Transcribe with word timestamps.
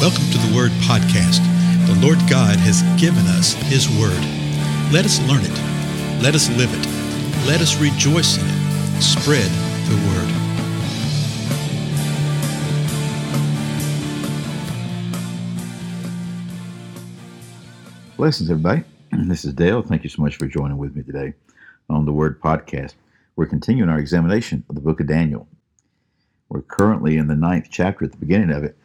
Welcome 0.00 0.30
to 0.30 0.38
the 0.38 0.56
Word 0.56 0.70
Podcast. 0.88 1.44
The 1.86 1.94
Lord 2.00 2.16
God 2.20 2.56
has 2.56 2.80
given 2.98 3.26
us 3.26 3.52
His 3.52 3.86
Word. 3.86 4.18
Let 4.90 5.04
us 5.04 5.20
learn 5.28 5.42
it. 5.44 6.22
Let 6.22 6.34
us 6.34 6.48
live 6.56 6.72
it. 6.72 6.86
Let 7.46 7.60
us 7.60 7.76
rejoice 7.78 8.38
in 8.38 8.46
it. 8.46 9.02
Spread 9.02 9.50
the 9.90 9.96
Word. 10.08 10.30
Blessings, 18.16 18.50
everybody. 18.50 18.84
This 19.28 19.44
is 19.44 19.52
Dale. 19.52 19.82
Thank 19.82 20.04
you 20.04 20.08
so 20.08 20.22
much 20.22 20.36
for 20.36 20.46
joining 20.46 20.78
with 20.78 20.96
me 20.96 21.02
today 21.02 21.34
on 21.90 22.06
the 22.06 22.12
Word 22.12 22.40
Podcast. 22.40 22.94
We're 23.36 23.44
continuing 23.44 23.90
our 23.90 23.98
examination 23.98 24.64
of 24.70 24.76
the 24.76 24.80
book 24.80 25.00
of 25.00 25.08
Daniel. 25.08 25.46
We're 26.48 26.62
currently 26.62 27.18
in 27.18 27.26
the 27.26 27.36
ninth 27.36 27.68
chapter 27.70 28.06
at 28.06 28.12
the 28.12 28.16
beginning 28.16 28.50
of 28.50 28.64
it. 28.64 28.78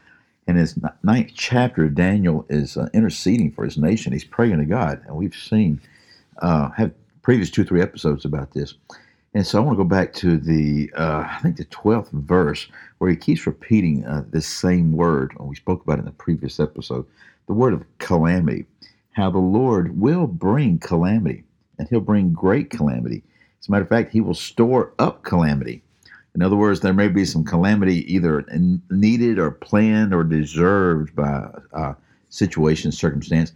And 0.48 0.58
his 0.58 0.78
ninth 1.04 1.32
chapter, 1.34 1.90
Daniel 1.90 2.46
is 2.50 2.78
uh, 2.78 2.88
interceding 2.94 3.52
for 3.52 3.64
his 3.64 3.78
nation. 3.78 4.14
He's 4.14 4.24
praying 4.24 4.60
to 4.60 4.66
God. 4.66 5.02
And 5.08 5.16
we've 5.16 5.36
seen, 5.36 5.82
uh, 6.42 6.70
have 6.72 6.92
previous 7.24 7.50
two, 7.50 7.64
three 7.64 7.82
episodes 7.82 8.26
about 8.26 8.52
this. 8.54 8.76
And 9.34 9.46
so 9.46 9.58
I 9.58 9.66
want 9.66 9.78
to 9.78 9.84
go 9.84 9.90
back 9.90 10.14
to 10.14 10.38
the, 10.38 10.92
uh, 10.96 11.28
I 11.30 11.40
think 11.42 11.58
the 11.58 11.66
12th 11.66 12.12
verse, 12.12 12.68
where 13.00 13.10
he 13.10 13.16
keeps 13.16 13.48
repeating 13.48 14.06
uh, 14.06 14.24
this 14.30 14.48
same 14.48 14.92
word. 14.94 15.34
We 15.40 15.56
spoke 15.56 15.84
about 15.84 16.00
in 16.00 16.06
the 16.06 16.12
previous 16.12 16.60
episode 16.60 17.06
the 17.48 17.54
word 17.54 17.74
of 17.74 17.84
calamity 17.98 18.66
how 19.16 19.30
the 19.30 19.38
Lord 19.38 20.00
will 20.00 20.28
bring 20.28 20.78
calamity, 20.78 21.46
and 21.80 21.88
He'll 21.88 22.02
bring 22.02 22.34
great 22.34 22.70
calamity. 22.70 23.24
As 23.62 23.68
a 23.68 23.72
matter 23.72 23.84
of 23.84 23.90
fact, 23.90 24.12
He 24.12 24.20
will 24.20 24.34
store 24.34 24.94
up 25.00 25.24
calamity. 25.24 25.82
In 26.36 26.42
other 26.42 26.56
words, 26.56 26.82
there 26.82 26.94
may 26.94 27.08
be 27.08 27.26
some 27.26 27.44
calamity 27.44 28.14
either 28.14 28.46
needed 28.90 29.40
or 29.40 29.52
planned 29.52 30.14
or 30.14 30.24
deserved 30.24 31.16
by 31.16 31.48
uh, 31.74 31.94
situation, 32.30 32.92
circumstance, 32.92 33.54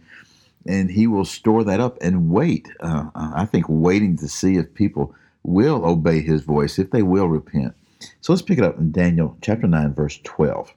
and 0.66 0.90
He 0.90 1.06
will 1.06 1.24
store 1.24 1.62
that 1.64 1.80
up 1.80 1.98
and 2.00 2.30
wait. 2.30 2.68
Uh, 2.80 3.10
I 3.14 3.44
think 3.44 3.66
waiting 3.68 4.16
to 4.16 4.28
see 4.28 4.56
if 4.56 4.74
people 4.74 5.14
will 5.42 5.84
obey 5.84 6.20
His 6.20 6.42
voice, 6.42 6.78
if 6.78 6.90
they 6.90 7.02
will 7.02 7.28
repent. 7.28 7.74
So 8.22 8.32
let's 8.32 8.42
pick 8.42 8.58
it 8.58 8.64
up 8.64 8.78
in 8.78 8.92
Daniel 8.92 9.36
chapter 9.42 9.66
9, 9.66 9.94
verse 9.94 10.18
12. 10.24 10.72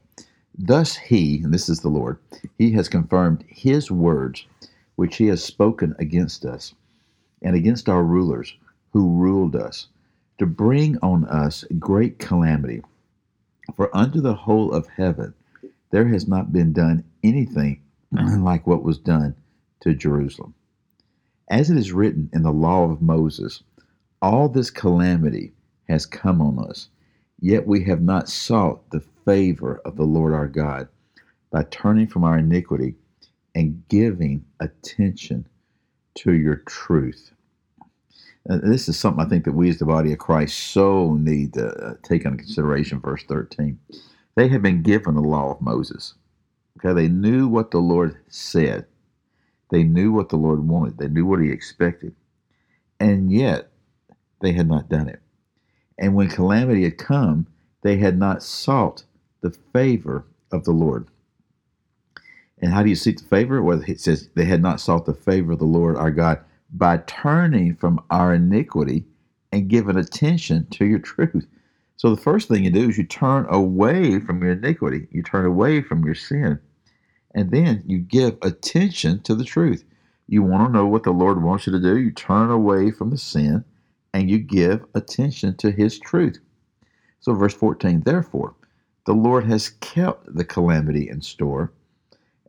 Thus 0.58 0.96
He, 0.96 1.42
and 1.42 1.54
this 1.54 1.70
is 1.70 1.80
the 1.80 1.90
Lord, 1.90 2.20
He 2.58 2.72
has 2.74 2.90
confirmed 2.90 3.46
His 3.48 3.90
words 3.90 4.46
which 4.96 5.18
he 5.18 5.28
has 5.28 5.44
spoken 5.44 5.96
against 6.00 6.46
us 6.46 6.74
and 7.42 7.56
against 7.56 7.90
our 7.90 8.04
rulers 8.04 8.56
who 8.92 9.18
ruled 9.18 9.56
us, 9.56 9.88
to 10.40 10.46
bring 10.46 10.98
on 11.00 11.26
us 11.26 11.64
great 11.80 12.20
calamity. 12.20 12.82
For 13.76 13.96
unto 13.96 14.22
the 14.22 14.36
whole 14.36 14.72
of 14.74 14.88
heaven 14.88 15.34
there 15.92 16.08
has 16.08 16.28
not 16.28 16.54
been 16.54 16.74
done 16.74 17.04
anything 17.24 17.82
like 18.12 18.68
what 18.68 18.84
was 18.84 18.98
done 18.98 19.36
to 19.82 19.94
Jerusalem. 19.94 20.54
As 21.50 21.70
it 21.70 21.78
is 21.78 21.94
written 21.94 22.30
in 22.34 22.44
the 22.44 22.52
law 22.52 22.90
of 22.90 23.02
Moses, 23.02 23.64
all 24.22 24.50
this 24.50 24.72
calamity 24.72 25.54
has 25.90 26.06
come 26.06 26.42
on 26.42 26.60
us, 26.60 26.90
yet 27.40 27.68
we 27.68 27.84
have 27.86 28.02
not 28.02 28.30
sought 28.30 28.90
the 28.90 29.02
favor 29.26 29.82
of 29.86 29.96
the 29.96 30.06
Lord 30.06 30.34
our 30.34 30.48
God 30.48 30.88
by 31.52 31.64
turning 31.64 32.08
from 32.08 32.24
our 32.24 32.38
iniquity 32.40 32.96
and 33.56 33.84
giving 33.90 34.46
attention 34.60 35.48
to 36.16 36.34
your 36.34 36.58
truth. 36.58 37.32
Uh, 38.50 38.60
this 38.64 38.90
is 38.90 39.00
something 39.00 39.26
I 39.26 39.30
think 39.30 39.46
that 39.46 39.54
we 39.54 39.70
as 39.70 39.80
the 39.80 39.86
body 39.86 40.14
of 40.14 40.20
Christ 40.20 40.60
so 40.60 41.16
need 41.16 41.54
to 41.54 41.68
uh, 41.70 41.94
take 42.04 42.26
into 42.26 42.38
consideration. 42.38 43.00
Verse 43.00 43.24
13. 43.26 43.80
They 44.36 44.50
had 44.50 44.62
been 44.62 44.84
given 44.84 45.16
the 45.16 45.22
law 45.22 45.52
of 45.52 45.62
Moses. 45.62 46.16
Okay, 46.80 46.94
they 46.94 47.08
knew 47.08 47.48
what 47.48 47.72
the 47.72 47.80
Lord 47.80 48.18
said. 48.30 48.86
They 49.72 49.84
knew 49.84 50.12
what 50.12 50.30
the 50.30 50.38
Lord 50.38 50.68
wanted. 50.68 50.98
They 50.98 51.08
knew 51.08 51.26
what 51.26 51.42
He 51.42 51.52
expected. 51.52 52.16
And 53.00 53.32
yet, 53.32 53.70
they 54.42 54.54
had 54.54 54.68
not 54.68 54.90
done 54.90 55.10
it. 55.10 55.22
And 55.98 56.16
when 56.16 56.30
calamity 56.30 56.84
had 56.84 56.98
come, 56.98 57.48
they 57.84 57.98
had 57.98 58.18
not 58.18 58.44
sought 58.44 59.04
the 59.42 59.52
favor 59.74 60.26
of 60.52 60.66
the 60.66 60.72
Lord. 60.72 61.08
And 62.62 62.74
how 62.74 62.84
do 62.84 62.90
you 62.90 62.96
seek 62.96 63.20
the 63.20 63.26
favor? 63.26 63.62
Well, 63.62 63.84
it 63.88 64.00
says 64.02 64.30
they 64.36 64.46
had 64.46 64.62
not 64.62 64.80
sought 64.80 65.06
the 65.06 65.14
favor 65.14 65.54
of 65.54 65.60
the 65.60 65.66
Lord 65.66 65.98
our 65.98 66.12
God 66.12 66.40
by 66.74 66.98
turning 67.06 67.76
from 67.76 68.04
our 68.10 68.34
iniquity 68.34 69.06
and 69.52 69.70
giving 69.70 69.98
attention 69.98 70.68
to 70.72 70.86
your 70.86 71.00
truth. 71.00 71.46
So 71.98 72.14
the 72.14 72.22
first 72.22 72.48
thing 72.48 72.64
you 72.64 72.72
do 72.72 72.90
is 72.90 72.98
you 72.98 73.06
turn 73.06 73.46
away 73.50 74.20
from 74.20 74.42
your 74.42 74.54
iniquity, 74.54 75.08
you 75.12 75.22
turn 75.24 75.46
away 75.46 75.82
from 75.82 76.04
your 76.04 76.16
sin, 76.16 76.60
and 77.36 77.52
then 77.52 77.84
you 77.86 78.00
give 78.00 78.38
attention 78.42 79.22
to 79.22 79.36
the 79.36 79.44
truth. 79.44 79.84
You 80.28 80.42
want 80.42 80.68
to 80.68 80.78
know 80.78 80.88
what 80.88 81.04
the 81.04 81.12
Lord 81.12 81.44
wants 81.44 81.68
you 81.68 81.74
to 81.74 81.80
do, 81.80 81.98
you 81.98 82.12
turn 82.12 82.50
away 82.50 82.92
from 82.92 83.12
the 83.12 83.18
sin 83.18 83.64
and 84.14 84.30
you 84.30 84.40
give 84.40 84.86
attention 84.96 85.56
to 85.58 85.72
his 85.72 86.00
truth. 86.00 86.40
So 87.20 87.34
verse 87.34 87.54
14, 87.54 88.02
therefore, 88.02 88.56
the 89.06 89.14
Lord 89.14 89.46
has 89.46 89.70
kept 89.70 90.34
the 90.34 90.46
calamity 90.46 91.10
in 91.10 91.22
store 91.22 91.72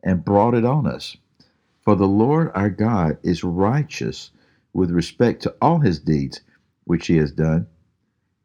and 0.03 0.23
brought 0.23 0.53
it 0.53 0.65
on 0.65 0.87
us. 0.87 1.17
For 1.85 1.95
the 1.95 2.07
Lord 2.07 2.51
our 2.55 2.71
God 2.71 3.19
is 3.21 3.43
righteous 3.43 4.31
with 4.73 4.89
respect 4.89 5.43
to 5.43 5.53
all 5.61 5.79
his 5.79 5.99
deeds 5.99 6.41
which 6.85 7.05
he 7.05 7.17
has 7.17 7.31
done, 7.31 7.67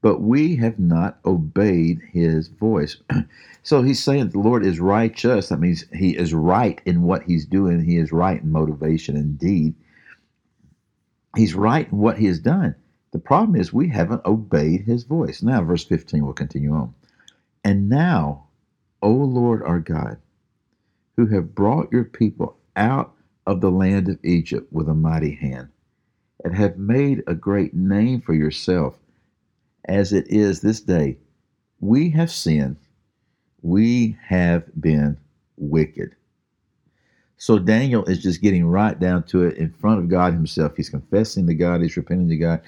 but 0.02 0.20
we 0.20 0.56
have 0.56 0.78
not 0.78 1.18
obeyed 1.24 2.00
his 2.12 2.48
voice. 2.48 2.98
so 3.62 3.82
he's 3.82 4.02
saying 4.02 4.28
the 4.28 4.38
Lord 4.38 4.64
is 4.64 4.78
righteous. 4.78 5.48
That 5.48 5.58
means 5.58 5.86
he 5.90 6.16
is 6.16 6.34
right 6.34 6.82
in 6.84 7.00
what 7.00 7.22
he's 7.22 7.46
doing, 7.46 7.82
he 7.82 7.96
is 7.96 8.12
right 8.12 8.42
in 8.42 8.52
motivation 8.52 9.16
and 9.16 9.38
deed. 9.38 9.74
He's 11.34 11.54
right 11.54 11.90
in 11.90 11.96
what 11.96 12.18
he 12.18 12.26
has 12.26 12.40
done. 12.40 12.74
The 13.12 13.18
problem 13.18 13.58
is 13.58 13.72
we 13.72 13.88
haven't 13.88 14.26
obeyed 14.26 14.82
his 14.82 15.04
voice. 15.04 15.42
Now, 15.42 15.64
verse 15.64 15.84
15 15.84 16.26
will 16.26 16.34
continue 16.34 16.74
on. 16.74 16.94
And 17.64 17.88
now, 17.88 18.48
O 19.00 19.10
Lord 19.10 19.62
our 19.62 19.80
God, 19.80 20.18
who 21.16 21.26
have 21.28 21.54
brought 21.54 21.90
your 21.90 22.04
people 22.04 22.58
out 22.76 23.14
of 23.50 23.60
the 23.60 23.70
land 23.70 24.08
of 24.08 24.24
Egypt 24.24 24.72
with 24.72 24.88
a 24.88 24.94
mighty 24.94 25.34
hand, 25.34 25.68
and 26.44 26.54
have 26.54 26.78
made 26.78 27.20
a 27.26 27.34
great 27.34 27.74
name 27.74 28.20
for 28.20 28.32
yourself, 28.32 28.94
as 29.86 30.12
it 30.12 30.24
is 30.28 30.60
this 30.60 30.80
day. 30.80 31.16
We 31.80 32.10
have 32.10 32.30
sinned, 32.30 32.76
we 33.62 34.16
have 34.24 34.62
been 34.80 35.18
wicked. 35.56 36.14
So 37.38 37.58
Daniel 37.58 38.04
is 38.04 38.22
just 38.22 38.40
getting 38.40 38.66
right 38.66 38.96
down 38.96 39.24
to 39.24 39.42
it 39.42 39.56
in 39.56 39.72
front 39.72 39.98
of 39.98 40.08
God 40.08 40.32
himself. 40.32 40.76
He's 40.76 40.88
confessing 40.88 41.48
to 41.48 41.54
God, 41.54 41.82
he's 41.82 41.96
repenting 41.96 42.28
to 42.28 42.36
God, 42.36 42.60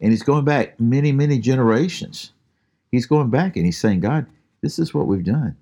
and 0.00 0.10
he's 0.10 0.24
going 0.24 0.44
back 0.44 0.80
many, 0.80 1.12
many 1.12 1.38
generations. 1.38 2.32
He's 2.90 3.06
going 3.06 3.30
back 3.30 3.54
and 3.54 3.64
he's 3.64 3.78
saying, 3.78 4.00
God, 4.00 4.26
this 4.62 4.80
is 4.80 4.92
what 4.92 5.06
we've 5.06 5.24
done. 5.24 5.56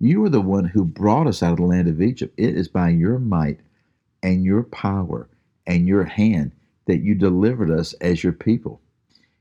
You 0.00 0.22
are 0.26 0.28
the 0.28 0.42
one 0.42 0.66
who 0.66 0.84
brought 0.84 1.26
us 1.26 1.42
out 1.42 1.52
of 1.52 1.56
the 1.58 1.64
land 1.64 1.88
of 1.88 2.02
Egypt. 2.02 2.34
It 2.36 2.56
is 2.56 2.68
by 2.68 2.90
your 2.90 3.18
might 3.18 3.60
and 4.22 4.44
your 4.44 4.62
power 4.64 5.28
and 5.66 5.86
your 5.86 6.04
hand 6.04 6.52
that 6.86 6.98
you 6.98 7.14
delivered 7.14 7.70
us 7.70 7.92
as 7.94 8.22
your 8.22 8.32
people. 8.32 8.80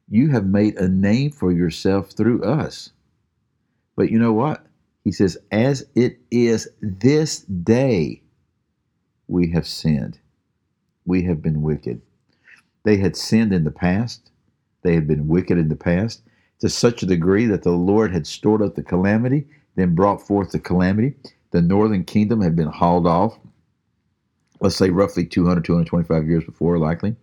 You 0.09 0.29
have 0.29 0.45
made 0.45 0.75
a 0.77 0.87
name 0.87 1.31
for 1.31 1.51
yourself 1.51 2.11
through 2.11 2.43
us. 2.43 2.91
But 3.95 4.11
you 4.11 4.19
know 4.19 4.33
what? 4.33 4.65
He 5.03 5.11
says, 5.11 5.37
as 5.51 5.85
it 5.95 6.19
is 6.31 6.69
this 6.81 7.39
day, 7.41 8.21
we 9.27 9.51
have 9.51 9.67
sinned. 9.67 10.19
We 11.05 11.23
have 11.23 11.41
been 11.41 11.61
wicked. 11.61 12.01
They 12.83 12.97
had 12.97 13.15
sinned 13.15 13.53
in 13.53 13.63
the 13.63 13.71
past. 13.71 14.31
They 14.83 14.95
had 14.95 15.07
been 15.07 15.27
wicked 15.27 15.57
in 15.57 15.69
the 15.69 15.75
past 15.75 16.21
to 16.59 16.69
such 16.69 17.03
a 17.03 17.07
degree 17.07 17.45
that 17.45 17.63
the 17.63 17.71
Lord 17.71 18.11
had 18.11 18.27
stored 18.27 18.61
up 18.61 18.75
the 18.75 18.83
calamity 18.83 19.47
then 19.77 19.95
brought 19.95 20.21
forth 20.21 20.51
the 20.51 20.59
calamity. 20.59 21.13
The 21.51 21.61
northern 21.61 22.03
kingdom 22.03 22.41
had 22.41 22.55
been 22.55 22.67
hauled 22.67 23.07
off, 23.07 23.39
let's 24.61 24.75
say 24.75 24.89
roughly 24.89 25.25
200, 25.25 25.63
225 25.63 26.27
years 26.27 26.43
before, 26.43 26.77
likely, 26.77 27.15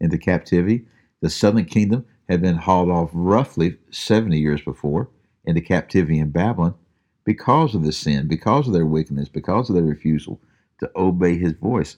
into 0.00 0.18
captivity. 0.18 0.84
The 1.20 1.30
southern 1.30 1.66
kingdom 1.66 2.04
had 2.28 2.40
been 2.40 2.56
hauled 2.56 2.90
off 2.90 3.10
roughly 3.12 3.76
70 3.90 4.38
years 4.38 4.62
before 4.62 5.08
into 5.44 5.60
captivity 5.60 6.18
in 6.18 6.30
Babylon 6.30 6.74
because 7.24 7.74
of 7.74 7.84
the 7.84 7.92
sin, 7.92 8.28
because 8.28 8.66
of 8.66 8.72
their 8.72 8.86
wickedness, 8.86 9.28
because 9.28 9.68
of 9.68 9.74
their 9.74 9.84
refusal 9.84 10.40
to 10.78 10.90
obey 10.96 11.36
his 11.36 11.52
voice. 11.52 11.96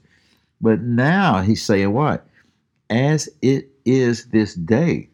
But 0.61 0.81
now 0.81 1.43
he's 1.43 1.62
saying 1.62 1.93
what? 1.93 2.27
As 2.91 3.29
it 3.41 3.69
is 3.85 4.27
this 4.27 4.55
day, 4.55 5.09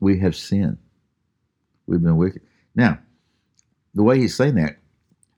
we 0.00 0.18
have 0.18 0.36
sinned. 0.36 0.78
We've 1.86 2.02
been 2.02 2.16
wicked. 2.16 2.42
Now, 2.74 2.98
the 3.94 4.02
way 4.02 4.18
he's 4.18 4.36
saying 4.36 4.56
that, 4.56 4.76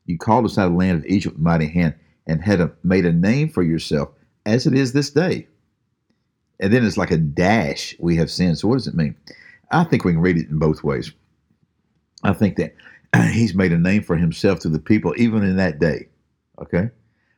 you 0.06 0.18
called 0.18 0.46
us 0.46 0.58
out 0.58 0.66
of 0.66 0.72
the 0.72 0.78
land 0.78 0.98
of 0.98 1.06
Egypt 1.06 1.36
with 1.36 1.44
mighty 1.44 1.68
hand 1.68 1.94
and 2.28 2.42
had 2.42 2.60
a, 2.60 2.70
made 2.84 3.06
a 3.06 3.12
name 3.12 3.48
for 3.48 3.62
yourself 3.62 4.10
as 4.46 4.66
it 4.66 4.74
is 4.74 4.92
this 4.92 5.10
day. 5.10 5.48
And 6.60 6.72
then 6.72 6.84
it's 6.84 6.96
like 6.96 7.10
a 7.10 7.16
dash 7.16 7.94
we 7.98 8.16
have 8.16 8.30
sinned. 8.30 8.58
So 8.58 8.68
what 8.68 8.74
does 8.74 8.86
it 8.86 8.94
mean? 8.94 9.16
I 9.70 9.84
think 9.84 10.04
we 10.04 10.12
can 10.12 10.20
read 10.20 10.38
it 10.38 10.48
in 10.48 10.58
both 10.58 10.84
ways. 10.84 11.12
I 12.22 12.32
think 12.32 12.56
that 12.56 12.74
he's 13.32 13.54
made 13.54 13.72
a 13.72 13.78
name 13.78 14.02
for 14.02 14.16
himself 14.16 14.60
to 14.60 14.68
the 14.68 14.78
people, 14.78 15.14
even 15.16 15.42
in 15.42 15.56
that 15.56 15.78
day. 15.78 16.08
Okay? 16.60 16.90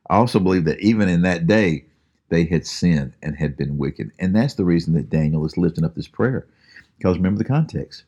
I 0.08 0.16
also 0.16 0.40
believe 0.40 0.64
that 0.64 0.80
even 0.80 1.08
in 1.08 1.22
that 1.22 1.46
day, 1.46 1.84
they 2.30 2.44
had 2.44 2.66
sinned 2.66 3.12
and 3.22 3.36
had 3.36 3.56
been 3.56 3.76
wicked. 3.76 4.10
And 4.18 4.34
that's 4.34 4.54
the 4.54 4.64
reason 4.64 4.94
that 4.94 5.10
Daniel 5.10 5.44
is 5.44 5.56
lifting 5.56 5.84
up 5.84 5.94
this 5.94 6.08
prayer. 6.08 6.46
Because 6.98 7.16
remember 7.16 7.38
the 7.38 7.44
context. 7.44 8.04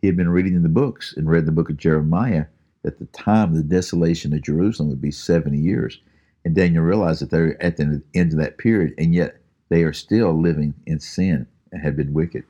He 0.00 0.06
had 0.06 0.16
been 0.16 0.30
reading 0.30 0.54
in 0.54 0.62
the 0.62 0.68
books 0.68 1.14
and 1.16 1.30
read 1.30 1.46
the 1.46 1.52
book 1.52 1.68
of 1.68 1.76
Jeremiah 1.76 2.46
that 2.82 2.98
the 2.98 3.06
time 3.06 3.50
of 3.50 3.56
the 3.56 3.62
desolation 3.62 4.32
of 4.32 4.42
Jerusalem 4.42 4.88
would 4.88 5.00
be 5.00 5.10
70 5.10 5.58
years. 5.58 6.00
And 6.44 6.54
Daniel 6.54 6.82
realized 6.84 7.22
that 7.22 7.30
they're 7.30 7.62
at 7.62 7.76
the 7.76 8.02
end 8.14 8.32
of 8.32 8.38
that 8.38 8.58
period, 8.58 8.94
and 8.98 9.14
yet 9.14 9.36
they 9.68 9.82
are 9.82 9.92
still 9.92 10.32
living 10.32 10.74
in 10.86 11.00
sin 11.00 11.46
and 11.70 11.82
have 11.82 11.96
been 11.96 12.14
wicked. 12.14 12.44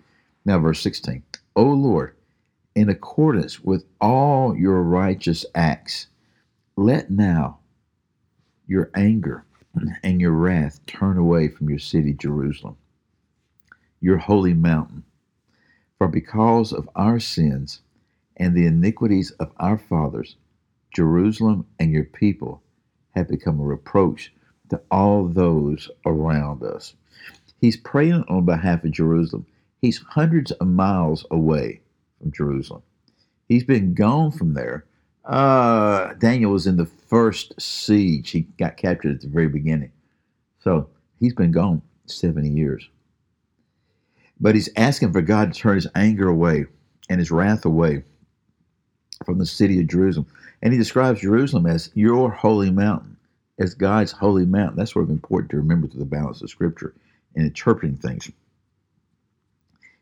Now, 0.45 0.59
verse 0.59 0.81
16 0.81 1.23
O 1.57 1.65
Lord, 1.65 2.15
in 2.75 2.89
accordance 2.89 3.61
with 3.61 3.85
all 4.01 4.57
your 4.57 4.83
righteous 4.83 5.45
acts, 5.55 6.07
let 6.77 7.11
now 7.11 7.59
your 8.67 8.91
anger 8.95 9.45
and 10.03 10.21
your 10.21 10.33
wrath 10.33 10.85
turn 10.87 11.19
away 11.19 11.49
from 11.49 11.69
your 11.69 11.79
city, 11.79 12.13
Jerusalem, 12.13 12.77
your 14.01 14.19
holy 14.19 14.55
mountain. 14.55 15.05
For 15.99 16.09
because 16.09 16.73
of 16.73 16.89
our 16.97 17.21
sins 17.21 17.81
and 18.37 18.55
the 18.55 18.67
iniquities 18.67 19.33
of 19.33 19.53
our 19.59 19.77
fathers, 19.77 20.37
Jerusalem 20.95 21.67
and 21.79 21.93
your 21.93 22.05
people 22.05 22.63
have 23.15 23.29
become 23.29 23.61
a 23.61 23.65
reproach 23.65 24.33
to 24.71 24.81
all 24.91 25.27
those 25.27 25.91
around 26.07 26.63
us. 26.63 26.95
He's 27.61 27.77
praying 27.77 28.25
on 28.29 28.45
behalf 28.45 28.85
of 28.85 28.93
Jerusalem. 28.93 29.47
He's 29.81 29.99
hundreds 29.99 30.53
of 30.53 30.67
miles 30.67 31.27
away 31.31 31.81
from 32.21 32.33
Jerusalem. 32.33 32.83
He's 33.49 33.65
been 33.65 33.95
gone 33.95 34.31
from 34.31 34.55
there. 34.55 34.85
Uh, 35.25 36.15
Daniel 36.15 36.53
was 36.53 36.67
in 36.67 36.77
the 36.77 36.87
first 36.87 37.61
siege. 37.61 38.31
He 38.31 38.43
got 38.59 38.77
captured 38.77 39.17
at 39.17 39.21
the 39.21 39.29
very 39.29 39.49
beginning. 39.49 39.93
So 40.61 40.89
he's 41.19 41.35
been 41.35 41.51
gone 41.51 41.83
70 42.07 42.49
years. 42.49 42.89
But 44.41 44.55
he's 44.55 44.71
asking 44.77 45.13
for 45.13 45.21
God 45.21 45.53
to 45.53 45.61
turn 45.61 45.75
his 45.75 45.87
anger 45.95 46.29
away 46.29 46.67
and 47.09 47.19
his 47.19 47.31
wrath 47.31 47.65
away 47.65 48.05
from 49.25 49.39
the 49.39 49.47
city 49.47 49.81
of 49.81 49.87
Jerusalem. 49.87 50.27
And 50.63 50.73
he 50.73 50.79
describes 50.79 51.21
Jerusalem 51.21 51.67
as 51.67 51.91
your 51.95 52.31
holy 52.31 52.71
mountain, 52.71 53.17
as 53.59 53.75
God's 53.75 54.13
holy 54.13 54.47
mountain. 54.47 54.77
That's 54.77 54.93
sort 54.93 55.05
of 55.05 55.11
important 55.11 55.51
to 55.51 55.57
remember 55.57 55.89
through 55.89 56.01
the 56.01 56.07
balance 56.07 56.43
of 56.43 56.51
Scripture 56.51 56.95
and 57.35 57.47
interpreting 57.47 57.97
things. 57.97 58.31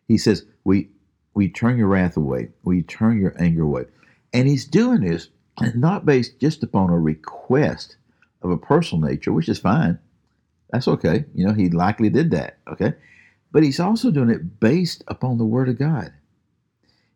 He 0.07 0.19
says, 0.19 0.45
We 0.65 0.89
we 1.35 1.49
turn 1.49 1.79
your 1.79 1.89
wrath 1.89 2.17
away, 2.17 2.49
we 2.65 2.83
turn 2.83 3.21
your 3.21 3.35
anger 3.41 3.63
away. 3.63 3.85
And 4.33 4.49
he's 4.49 4.65
doing 4.65 5.03
this 5.03 5.29
not 5.75 6.07
based 6.07 6.41
just 6.41 6.63
upon 6.63 6.91
a 6.91 6.99
request 6.99 7.97
of 8.43 8.51
a 8.51 8.57
personal 8.57 9.09
nature, 9.09 9.33
which 9.33 9.49
is 9.49 9.59
fine. 9.59 9.99
That's 10.71 10.89
okay. 10.89 11.25
You 11.35 11.47
know, 11.47 11.55
he 11.55 11.71
likely 11.71 12.11
did 12.11 12.31
that. 12.33 12.59
Okay. 12.69 12.95
But 13.53 13.63
he's 13.63 13.81
also 13.81 14.11
doing 14.11 14.31
it 14.31 14.61
based 14.61 15.03
upon 15.09 15.39
the 15.39 15.45
Word 15.45 15.69
of 15.69 15.79
God. 15.79 16.13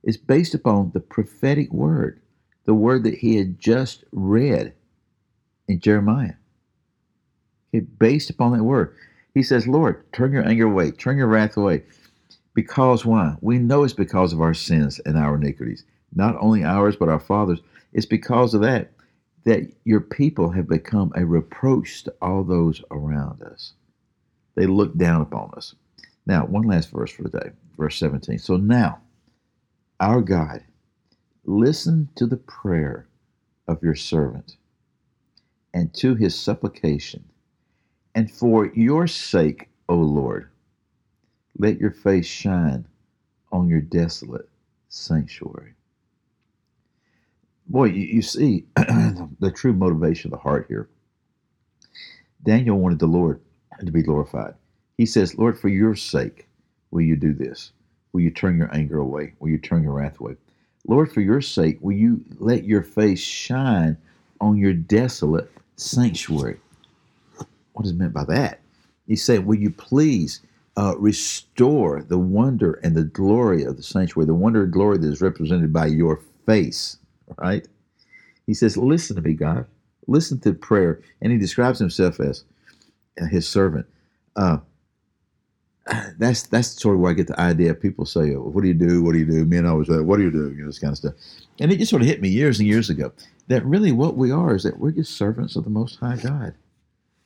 It's 0.02 0.16
based 0.16 0.54
upon 0.54 0.90
the 0.93 1.00
prophetic 1.00 1.72
word, 1.72 2.20
the 2.64 2.75
word 2.75 3.04
that 3.04 3.19
he 3.19 3.37
had 3.37 3.58
just 3.58 4.04
read 4.12 4.75
in 5.69 5.81
Jeremiah. 5.81 6.34
Okay, 7.75 7.87
based 7.99 8.31
upon 8.31 8.52
that 8.52 8.64
word. 8.64 8.94
He 9.34 9.43
says, 9.43 9.66
Lord, 9.66 10.12
turn 10.12 10.32
your 10.32 10.46
anger 10.46 10.66
away, 10.66 10.90
turn 10.90 11.16
your 11.16 11.28
wrath 11.28 11.56
away. 11.56 11.84
Because 12.54 13.06
why? 13.06 13.37
We 13.40 13.58
know 13.58 13.84
it's 13.84 13.94
because 13.94 14.32
of 14.32 14.40
our 14.40 14.52
sins 14.54 14.99
and 15.06 15.16
our 15.16 15.37
iniquities. 15.37 15.84
Not 16.14 16.37
only 16.38 16.64
ours, 16.64 16.96
but 16.96 17.08
our 17.08 17.20
fathers. 17.20 17.60
It's 17.94 18.06
because 18.06 18.52
of 18.52 18.60
that 18.60 18.93
that 19.44 19.72
your 19.84 20.00
people 20.00 20.50
have 20.50 20.69
become 20.69 21.12
a 21.16 21.25
reproach 21.25 22.05
to 22.05 22.14
all 22.22 22.44
those 22.44 22.82
around 22.90 23.43
us. 23.43 23.72
They 24.55 24.66
look 24.66 24.96
down 24.96 25.20
upon 25.20 25.50
us. 25.56 25.75
Now, 26.26 26.44
one 26.46 26.62
last 26.62 26.90
verse 26.90 27.10
for 27.10 27.25
today, 27.25 27.50
verse 27.76 27.98
17. 27.98 28.38
So 28.38 28.56
now, 28.56 29.00
our 30.02 30.20
God, 30.20 30.62
listen 31.44 32.10
to 32.16 32.26
the 32.26 32.37
prayer 32.37 33.06
of 33.69 33.82
your 33.82 33.94
servant 33.94 34.56
and 35.75 35.94
to 35.94 36.14
his 36.16 36.38
supplication. 36.38 37.25
And 38.14 38.31
for 38.31 38.66
your 38.75 39.06
sake, 39.06 39.69
O 39.88 39.96
Lord, 39.96 40.50
let 41.58 41.81
your 41.81 41.93
face 41.93 42.26
shine 42.26 42.87
on 43.52 43.69
your 43.69 43.81
desolate 43.81 44.49
sanctuary. 44.88 45.75
Boy, 47.69 47.87
you, 47.87 48.06
you 48.06 48.22
see 48.22 48.66
the 48.76 49.52
true 49.55 49.72
motivation 49.72 50.28
of 50.32 50.38
the 50.38 50.43
heart 50.43 50.66
here. 50.69 50.88
Daniel 52.44 52.78
wanted 52.78 52.98
the 52.98 53.06
Lord 53.06 53.40
to 53.84 53.93
be 53.93 54.02
glorified. 54.02 54.55
He 54.98 55.06
says, 55.06 55.38
Lord, 55.38 55.58
for 55.58 55.69
your 55.69 55.94
sake, 55.94 56.48
will 56.90 57.02
you 57.02 57.16
do 57.16 57.32
this? 57.34 57.72
Will 58.12 58.20
you 58.20 58.31
turn 58.31 58.59
your 58.59 58.75
anger 58.75 58.99
away? 58.99 59.35
Will 59.41 59.50
you 59.50 59.59
turn 59.59 59.82
your 59.82 59.93
wrath 59.93 60.20
away? 60.20 60.37
Lord, 60.87 61.12
for 61.12 61.20
your 61.20 61.41
sake, 61.41 61.79
will 61.81 61.97
you 61.97 62.25
let 62.38 62.64
your 62.64 62.82
face 62.82 63.20
shine 63.20 63.97
on 64.41 64.56
your 64.56 64.73
desolate 64.73 65.50
sanctuary? 65.76 66.59
What 67.73 67.87
is 67.87 67.94
meant 67.94 68.12
by 68.12 68.25
that? 68.25 68.61
He 69.06 69.17
said, 69.17 69.47
Will 69.47 69.59
you 69.59 69.70
please 69.70 70.41
uh, 70.76 70.94
restore 70.99 72.03
the 72.03 72.19
wonder 72.19 72.75
and 72.82 72.94
the 72.97 73.05
glory 73.05 73.64
of 73.64 73.76
the 73.76 73.82
sanctuary, 73.82 74.26
the 74.26 74.35
wonder 74.35 74.65
and 74.65 74.73
glory 74.73 74.99
that 74.99 75.08
is 75.08 75.20
represented 75.20 75.73
by 75.73 75.87
your 75.87 76.20
face, 76.47 76.99
right? 77.38 77.67
He 78.47 78.55
says, 78.55 78.76
Listen 78.76 79.17
to 79.17 79.23
me, 79.23 79.35
God. 79.35 79.67
Listen 80.06 80.41
to 80.41 80.53
prayer. 80.53 81.00
And 81.20 81.32
he 81.32 81.38
describes 81.38 81.79
himself 81.79 82.20
as 82.20 82.44
his 83.31 83.49
servant. 83.49 83.87
Uh, 84.37 84.58
that's 86.19 86.44
that's 86.44 86.81
sort 86.81 86.94
of 86.94 87.00
where 87.00 87.11
I 87.11 87.14
get 87.14 87.26
the 87.26 87.40
idea. 87.40 87.75
People 87.75 88.06
say, 88.06 88.34
oh, 88.34 88.43
"What 88.43 88.62
do 88.62 88.69
you 88.69 88.75
do? 88.75 89.02
What 89.02 89.12
do 89.12 89.19
you 89.19 89.26
do?" 89.26 89.44
Men 89.44 89.67
always 89.67 89.88
say, 89.88 89.99
"What 89.99 90.19
do 90.19 90.23
you 90.23 90.31
do?" 90.31 90.52
You 90.52 90.62
know, 90.62 90.67
this 90.67 90.79
kind 90.79 90.93
of 90.93 90.99
stuff. 90.99 91.14
And 91.61 91.73
it 91.73 91.79
just 91.79 91.90
sort 91.90 92.02
of 92.02 92.08
hit 92.08 92.20
me 92.20 92.29
years 92.29 92.58
and 92.58 92.69
years 92.69 92.90
ago 92.90 93.12
that 93.49 93.64
really 93.64 93.93
what 93.93 94.17
we 94.17 94.31
are 94.31 94.55
is 94.55 94.62
that 94.62 94.79
we're 94.79 94.93
just 94.93 95.17
servants 95.17 95.56
of 95.56 95.64
the 95.64 95.70
Most 95.70 95.96
High 95.99 96.17
God, 96.17 96.55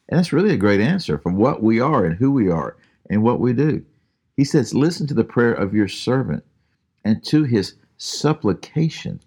and 0.09 0.19
that's 0.19 0.33
really 0.33 0.55
a 0.55 0.59
great 0.59 0.81
answer 0.81 1.19
for 1.19 1.33
what 1.33 1.63
we 1.63 1.81
are 1.81 2.05
and 2.05 2.17
who 2.17 2.31
we 2.31 2.51
are 2.51 2.77
and 3.11 3.23
what 3.23 3.41
we 3.41 3.53
do. 3.53 3.85
He 4.37 4.45
says, 4.45 4.75
"Listen 4.75 5.07
to 5.09 5.15
the 5.15 5.25
prayer 5.25 5.55
of 5.55 5.75
your 5.75 5.89
servant 5.89 6.45
and 7.05 7.23
to 7.25 7.45
his 7.45 7.75
supplication." 7.99 9.21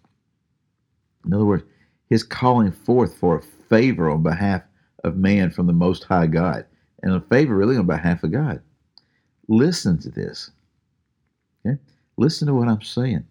In 1.26 1.34
other 1.34 1.46
words, 1.46 1.64
his 2.10 2.24
calling 2.24 2.72
forth 2.72 3.16
for 3.16 3.38
a 3.38 3.42
favor 3.42 4.10
on 4.10 4.24
behalf 4.24 4.64
of 5.04 5.18
man 5.18 5.52
from 5.52 5.68
the 5.68 5.74
Most 5.74 6.06
High 6.06 6.28
God, 6.28 6.66
and 7.04 7.14
a 7.14 7.22
favor 7.22 7.56
really 7.56 7.78
on 7.78 7.86
behalf 7.86 8.24
of 8.24 8.32
God. 8.32 8.62
Listen 9.50 9.98
to 9.98 10.12
this. 10.12 10.52
Okay? 11.66 11.78
Listen 12.18 12.48
to 12.48 12.54
what 12.54 12.68
I'm 12.68 12.84
saying. 12.84 13.26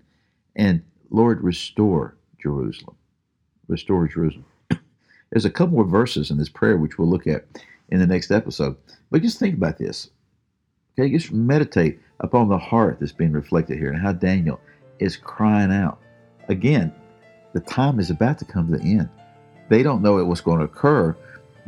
And 0.57 0.83
Lord, 1.11 1.43
restore 1.43 2.17
Jerusalem. 2.43 2.97
Restore 3.69 4.09
Jerusalem. 4.09 4.45
There's 5.31 5.45
a 5.45 5.51
couple 5.51 5.77
more 5.77 5.85
verses 5.85 6.33
in 6.33 6.37
this 6.37 6.49
prayer 6.49 6.77
which 6.77 6.99
we'll 6.99 7.09
look 7.09 7.29
at 7.29 7.47
in 7.91 8.01
the 8.01 8.07
next 8.07 8.33
episode. 8.33 8.77
But 9.13 9.23
just 9.23 9.39
think 9.39 9.55
about 9.55 9.79
this. 9.79 10.11
Okay, 10.99 11.09
just 11.11 11.33
meditate 11.33 12.01
upon 12.19 12.49
the 12.49 12.59
heart 12.59 12.99
that's 12.99 13.13
being 13.13 13.33
reflected 13.33 13.79
here 13.79 13.93
and 13.93 14.03
how 14.03 14.13
Daniel 14.13 14.59
is 14.99 15.17
crying 15.17 15.71
out. 15.71 16.01
Again, 16.49 16.93
the 17.53 17.61
time 17.61 18.01
is 18.01 18.11
about 18.11 18.39
to 18.41 18.45
come 18.45 18.73
to 18.73 18.79
the 18.79 18.85
end. 18.85 19.09
They 19.69 19.85
don't 19.85 20.03
know 20.03 20.25
what's 20.25 20.41
going 20.41 20.59
to 20.59 20.65
occur, 20.65 21.17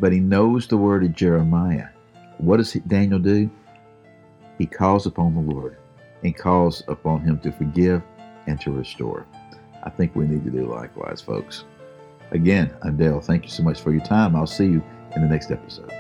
but 0.01 0.13
he 0.13 0.19
knows 0.19 0.67
the 0.67 0.77
word 0.77 1.05
of 1.05 1.15
Jeremiah. 1.15 1.89
What 2.39 2.57
does 2.57 2.73
Daniel 2.73 3.21
do? 3.21 3.49
He 4.61 4.67
calls 4.67 5.07
upon 5.07 5.35
the 5.35 5.55
Lord 5.55 5.79
and 6.23 6.37
calls 6.37 6.83
upon 6.87 7.23
him 7.23 7.41
to 7.41 7.51
forgive 7.51 8.03
and 8.47 8.61
to 8.61 8.71
restore. 8.71 9.27
I 9.85 9.89
think 9.89 10.15
we 10.15 10.27
need 10.27 10.45
to 10.45 10.51
do 10.51 10.67
likewise, 10.67 11.23
folks. 11.23 11.65
Again, 12.33 12.71
I'm 12.83 12.99
Dale. 12.99 13.23
Thank 13.23 13.45
you 13.45 13.51
so 13.51 13.63
much 13.63 13.81
for 13.81 13.91
your 13.91 14.05
time. 14.05 14.37
I'll 14.37 14.47
see 14.47 14.67
you 14.67 14.85
in 15.17 15.23
the 15.23 15.29
next 15.29 15.51
episode. 15.51 15.91